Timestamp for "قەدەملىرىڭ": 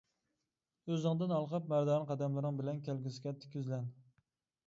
2.11-2.57